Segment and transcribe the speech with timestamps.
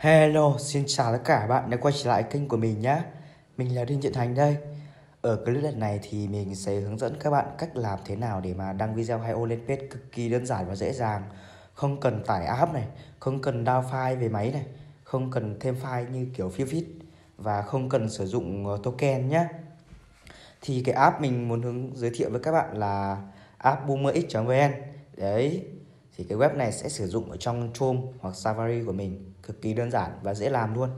[0.00, 3.02] Hello, xin chào tất cả bạn đã quay trở lại kênh của mình nhé.
[3.56, 4.56] Mình là Đinh Thiện Thành đây.
[5.20, 8.40] Ở clip lần này thì mình sẽ hướng dẫn các bạn cách làm thế nào
[8.40, 11.22] để mà đăng video hay ô lên page cực kỳ đơn giản và dễ dàng.
[11.74, 12.84] Không cần tải app này,
[13.18, 14.64] không cần download file về máy này
[15.04, 16.84] Không cần thêm file như kiểu Fitbit
[17.36, 19.46] Và không cần sử dụng ờ, token nhé.
[20.60, 23.22] Thì cái app mình muốn hướng giới thiệu với các bạn là
[23.58, 24.72] app boomerx.vn
[25.16, 25.64] Đấy,
[26.20, 29.62] thì cái web này sẽ sử dụng ở trong Chrome hoặc Safari của mình, cực
[29.62, 30.88] kỳ đơn giản và dễ làm luôn.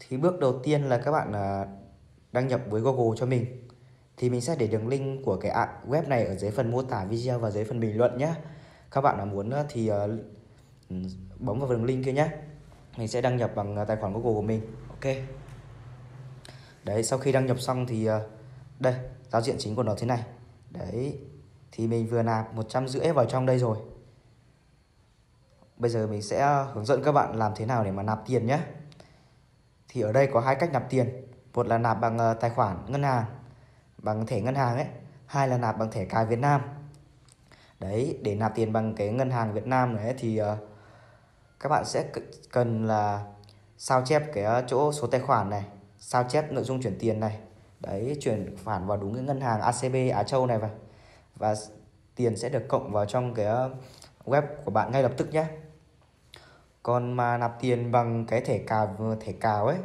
[0.00, 1.66] Thì bước đầu tiên là các bạn à,
[2.32, 3.68] đăng nhập với Google cho mình.
[4.16, 7.04] Thì mình sẽ để đường link của cái web này ở dưới phần mô tả
[7.04, 8.34] video và dưới phần bình luận nhé
[8.90, 10.06] các bạn nào muốn à, thì à,
[10.90, 10.96] ừ,
[11.38, 12.28] bấm vào đường link kia nhé
[12.96, 14.60] mình sẽ đăng nhập bằng tài khoản Google của mình.
[14.88, 15.14] Ok.
[16.84, 18.08] Đấy, sau khi đăng nhập xong thì
[18.80, 18.94] đây,
[19.32, 20.22] giao diện chính của nó thế này.
[20.70, 21.18] Đấy
[21.76, 23.78] thì mình vừa nạp một trăm rưỡi vào trong đây rồi.
[25.76, 28.22] Bây giờ mình sẽ ờ, hướng dẫn các bạn làm thế nào để mà nạp
[28.26, 28.60] tiền nhé.
[29.88, 31.26] Thì ở đây có hai cách nạp tiền.
[31.54, 33.24] Một là nạp bằng ờ, tài khoản ngân hàng
[33.98, 34.86] bằng thẻ ngân hàng ấy.
[35.26, 36.60] Hai là nạp bằng thẻ cài Việt Nam.
[37.80, 40.46] Đấy để nạp tiền bằng cái ngân hàng Việt Nam này thì uh,
[41.60, 42.04] các bạn sẽ
[42.52, 43.24] cần là
[43.78, 45.64] sao chép cái chỗ số tài khoản này
[45.98, 47.38] sao chép nội dung chuyển tiền này.
[47.80, 50.70] Đấy chuyển khoản vào đúng cái ngân hàng ACB Á Châu này vào
[51.36, 51.54] và
[52.14, 53.70] tiền sẽ được cộng vào trong cái ờ,
[54.24, 55.44] web của bạn ngay lập tức nhé.
[56.82, 59.78] Còn mà nạp tiền bằng cái thẻ cào thẻ cào ấy,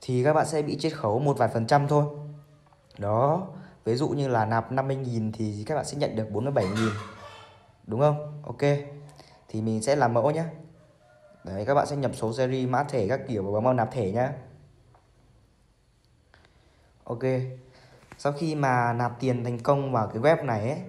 [0.00, 2.04] thì các bạn sẽ bị chiết khấu một vài phần trăm thôi.
[2.98, 3.46] Đó,
[3.84, 6.90] ví dụ như là nạp 50.000 thì các bạn sẽ nhận được 47.000
[7.86, 8.42] đúng không?
[8.46, 8.60] Ok,
[9.48, 10.44] thì mình sẽ làm mẫu nhé.
[11.44, 13.92] Đấy, các bạn sẽ nhập số series, mã thẻ các kiểu và bấm vào nạp
[13.92, 14.32] thẻ nhá.
[17.04, 17.22] Ok
[18.22, 20.80] sau khi mà nạp tiền thành công vào cái web này ấy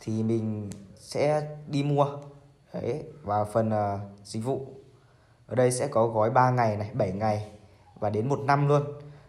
[0.00, 2.06] thì mình sẽ đi mua.
[2.74, 4.66] Đấy và phần uh, dịch vụ.
[5.46, 7.50] Ở đây sẽ có gói 3 ngày này 7 ngày
[8.00, 8.82] và đến một năm luôn.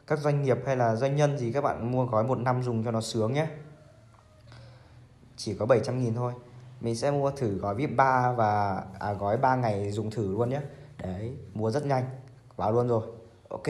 [0.07, 2.83] Các doanh nghiệp hay là doanh nhân gì các bạn mua gói một năm dùng
[2.83, 3.47] cho nó sướng nhé.
[5.37, 6.33] Chỉ có 700 nghìn thôi.
[6.81, 10.49] Mình sẽ mua thử gói VIP 3 và à, gói 3 ngày dùng thử luôn
[10.49, 10.61] nhé.
[10.97, 12.03] Đấy mua rất nhanh.
[12.55, 13.03] Vào luôn rồi.
[13.49, 13.67] Ok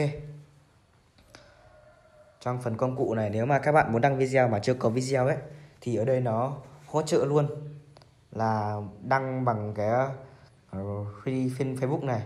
[2.40, 4.88] trong phần công cụ này nếu mà các bạn muốn đăng video mà chưa có
[4.88, 5.36] video ấy
[5.80, 6.56] thì ở đây nó
[6.86, 7.46] hỗ trợ luôn
[8.32, 10.06] là đăng bằng cái
[10.76, 12.22] uh, Facebook này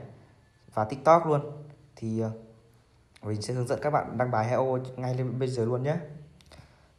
[0.75, 1.41] và TikTok luôn.
[1.97, 2.33] Thì uh,
[3.23, 5.83] mình sẽ hướng dẫn các bạn đăng bài hay ô ngay lên bây giờ luôn
[5.83, 5.97] nhé.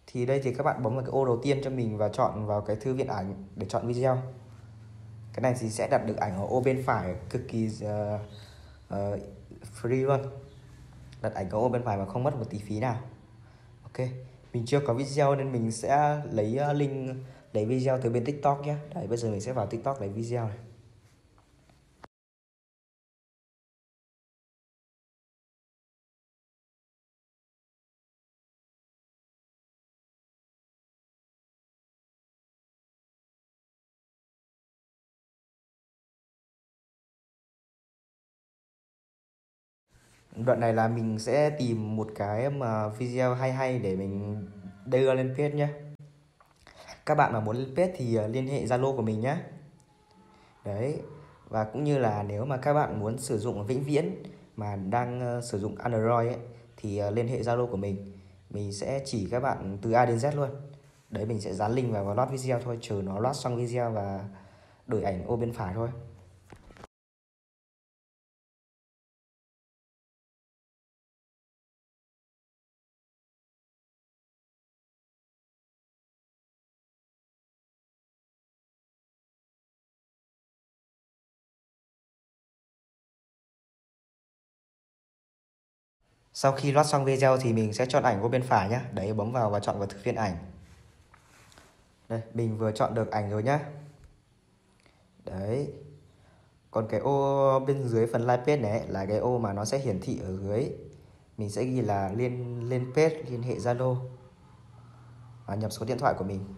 [0.07, 2.45] Thì đây thì các bạn bấm vào cái ô đầu tiên cho mình và chọn
[2.45, 4.17] vào cái thư viện ảnh để chọn video.
[5.33, 8.21] Cái này thì sẽ đặt được ảnh ở ô bên phải cực kỳ uh,
[8.93, 9.19] uh,
[9.81, 10.21] free luôn
[11.29, 12.99] đặt ảnh ở bên phải mà không mất một tí phí nào.
[13.83, 14.07] Ok,
[14.53, 17.17] mình chưa có video nên mình sẽ lấy ờ, link
[17.53, 20.47] lấy video từ bên tiktok nhé đấy, bây giờ mình sẽ vào tiktok lấy video
[20.47, 20.57] này.
[40.35, 44.45] Đoạn này là mình sẽ tìm một cái mà video hay hay để mình
[44.85, 45.67] đưa lên page nhé
[47.05, 49.37] các bạn mà muốn lên page thì ờ, liên hệ Zalo của mình nhé
[50.65, 51.01] đấy
[51.49, 54.23] và cũng như là nếu mà các bạn muốn sử dụng vĩnh viễn
[54.55, 56.39] mà đang ờ, sử dụng Android ấy,
[56.77, 58.11] thì ờ, liên hệ Zalo của mình.
[58.49, 60.49] Mình sẽ chỉ các bạn từ A đến Z luôn.
[61.09, 63.91] Đấy mình sẽ dán link vào và load video thôi chờ nó load xong video
[63.91, 64.25] và
[64.87, 65.89] đổi ảnh ô bên phải thôi.
[86.37, 89.13] Sau khi loát xong video thì mình sẽ chọn ảnh của bên phải nhé Đấy,
[89.13, 90.37] bấm vào và chọn vào thực viên ảnh.
[92.09, 93.59] Đây, mình vừa chọn được ảnh rồi nhá.
[95.25, 95.73] Đấy.
[96.71, 99.77] Còn cái ô bên dưới phần like page này, là cái ô mà nó sẽ
[99.77, 100.71] hiển thị ở dưới.
[101.37, 103.95] Mình sẽ ghi là liên lên page, liên hệ Zalo.
[105.45, 106.54] Và nhập số điện thoại của mình.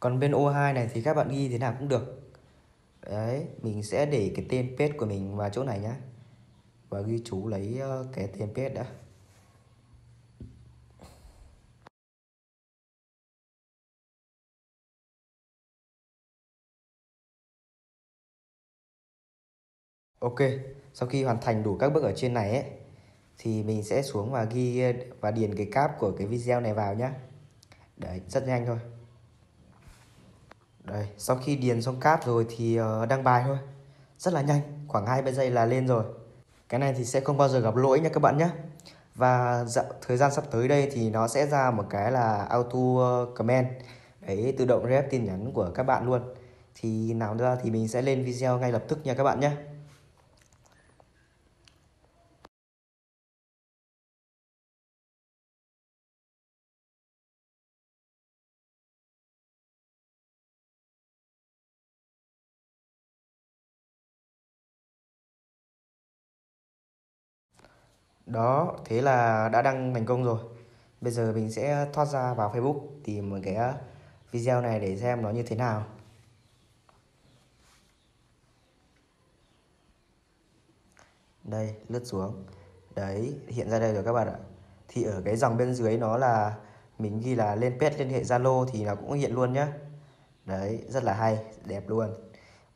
[0.00, 2.20] Còn bên O2 này thì các bạn ghi thế nào cũng được.
[3.10, 5.96] Đấy mình sẽ để cái tên page của mình vào chỗ này nhá.
[6.88, 8.86] Và ghi chú lấy ờ, cái tên page đã.
[20.20, 20.38] Ok,
[20.94, 22.64] sau khi hoàn thành đủ các bước ở trên này ấy,
[23.38, 24.82] thì mình sẽ xuống và ghi
[25.20, 27.10] và điền cái cap của cái video này vào nhé
[27.96, 28.78] đấy rất nhanh thôi
[30.90, 33.58] đây sau khi điền xong cáp rồi thì ờ, đăng bài thôi.
[34.18, 36.04] Rất là nhanh khoảng 20 giây là lên rồi.
[36.68, 38.48] Cái này thì sẽ không bao giờ gặp lỗi nha các bạn nhé.
[39.14, 42.78] Và dạ, thời gian sắp tới đây thì nó sẽ ra một cái là auto
[43.34, 43.66] comment
[44.20, 46.20] đấy tự động rep tin nhắn của các bạn luôn.
[46.74, 49.50] Thì nào ra thì mình sẽ lên video ngay lập tức nha các bạn nhé.
[68.30, 70.38] Đó, thế là đã đăng thành công rồi.
[71.00, 73.74] Bây giờ mình sẽ thoát ra vào Facebook tìm một cái uh,
[74.32, 75.84] video này để xem nó như thế nào.
[81.44, 82.44] Đây, lướt xuống.
[82.94, 84.36] Đấy, hiện ra đây rồi các bạn ạ.
[84.88, 86.56] Thì ở cái dòng bên dưới nó là
[86.98, 89.72] mình ghi là lên pet liên hệ Zalo thì nó cũng hiện luôn nhá.
[90.44, 92.14] Đấy, rất là hay, đẹp luôn.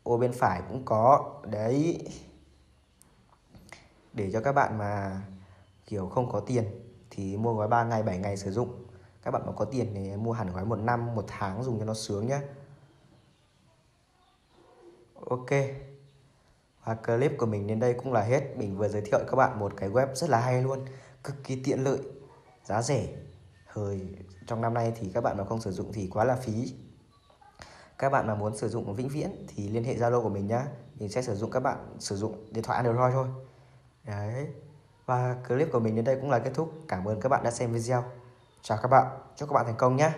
[0.03, 1.35] Ô bên phải cũng có.
[1.51, 2.09] Đấy.
[4.13, 5.23] Để cho các bạn mà
[5.87, 6.65] kiểu không có tiền
[7.11, 8.87] thì mua gói 3 ngày 7 ngày sử dụng.
[9.23, 11.85] Các bạn mà có tiền thì mua hẳn gói một năm, một tháng dùng cho
[11.85, 12.41] nó sướng nhé
[15.31, 15.51] ok.
[16.85, 18.57] Và clip của mình đến đây cũng là hết.
[18.57, 20.85] Mình vừa giới thiệu các bạn một cái web rất là hay luôn.
[21.25, 21.99] Cực kỳ tiện lợi,
[22.65, 23.09] giá rẻ.
[23.73, 24.17] Thời,
[24.47, 26.75] trong năm nay thì các bạn mà không sử dụng thì quá là phí.
[27.99, 30.67] Các bạn mà muốn sử dụng vĩnh viễn thì liên hệ Zalo của mình nhá.
[30.95, 33.29] Mình sẽ sử dụng các bạn sử dụng điện thoại Android thôi.
[34.05, 34.49] Đấy
[35.07, 36.73] và clip của mình đến đây cũng là kết thúc.
[36.89, 38.05] Cảm ơn các bạn đã xem video.
[38.63, 39.07] Chào các bạn,
[39.37, 40.11] chúc các bạn thành công nhé.